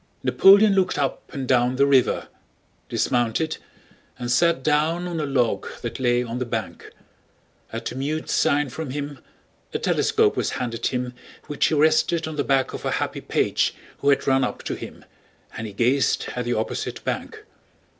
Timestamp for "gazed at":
15.73-16.45